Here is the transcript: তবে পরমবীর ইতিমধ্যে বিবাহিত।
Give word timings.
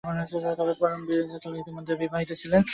তবে 0.55 0.73
পরমবীর 0.79 1.21
ইতিমধ্যে 1.61 1.93
বিবাহিত। 2.01 2.29